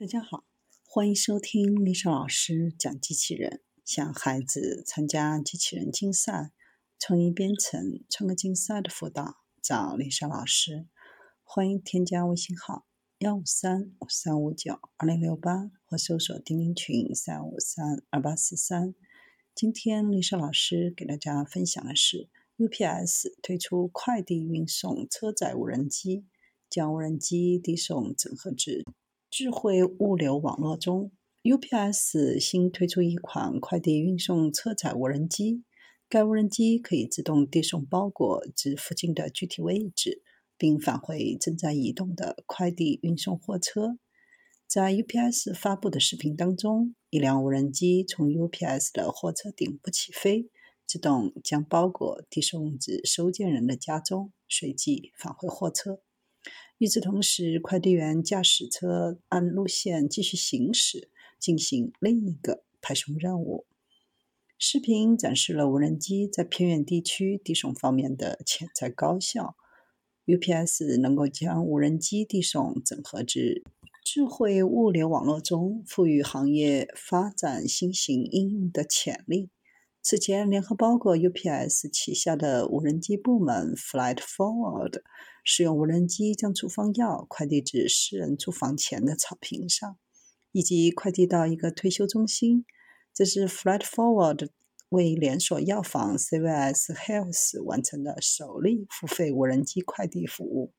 [0.00, 0.46] 大家好，
[0.88, 3.60] 欢迎收听丽莎老师讲机器人。
[3.84, 6.52] 想孩子参加机器人竞赛、
[6.98, 10.88] 创意编程、创客竞赛的辅导，找丽莎老师。
[11.44, 12.86] 欢迎添加微信号
[13.18, 18.94] 幺五三五三五九二零六八，或搜索钉钉群三五三二八四三。
[19.54, 26.24] 今天丽莎老师给大家分享的是，UPS 推出快递运送车载无人机，
[26.70, 28.86] 将无人机递送整合至。
[29.30, 31.12] 智慧物流网络中
[31.44, 35.62] ，UPS 新推出一款快递运送车载无人机。
[36.08, 40.24] 该无人机可以自动递送包裹至附近的具体位置，
[40.58, 44.00] 并返回正在移动的快递运送货车。
[44.66, 50.50] 在 UPS 发布的视频当中，一辆无人机从 UPS 的货车顶部起飞，
[50.84, 56.00] 自动将包裹递送至收件人的家中，随即返回货车。
[56.78, 63.66] 与此同时，快递员驾驶车按路线继续行驶，进行另一个派送任务。
[64.58, 69.56] 视频展示了无人机在偏远地区递送方面的潜在高效。
[70.26, 73.64] UPS 能够将无人机递送整合至
[74.04, 79.50] 智慧物流网络中，赋予行业发展新型应用的潜力。
[80.10, 85.02] 此前，联合包裹 UPS 旗下的无人机部门 Flight Forward
[85.44, 89.96] 使用无人机将处方药快递至私人住房前的草坪上，
[90.50, 92.64] 以及快递到一个退休中心。
[93.14, 94.48] 这是 Flight Forward
[94.88, 100.72] 为连锁药房 CVS Health 完成的首例付费无人机快递服务。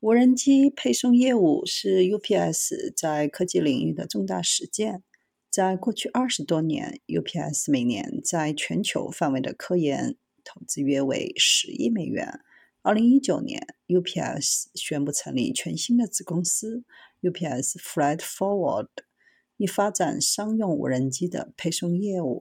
[0.00, 5.04] 无人机配送业务是 UPS 在科技领域的重大实践。
[5.52, 12.40] 在过去二十多年，UPS 每年在全球范围的科研投资约为十亿美元。
[12.80, 16.84] 二零一九年，UPS 宣布成立全新的子公司
[17.20, 18.88] UPS Flight Forward，
[19.58, 22.40] 以发展商用无人机的配送业务。